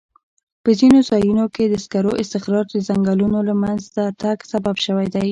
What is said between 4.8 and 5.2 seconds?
شوی.